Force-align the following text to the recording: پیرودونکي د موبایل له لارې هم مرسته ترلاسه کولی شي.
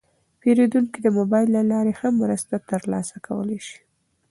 پیرودونکي 0.41 0.99
د 1.01 1.07
موبایل 1.17 1.49
له 1.57 1.63
لارې 1.71 1.93
هم 1.99 2.13
مرسته 2.23 2.55
ترلاسه 2.69 3.15
کولی 3.27 3.59
شي. 3.67 3.79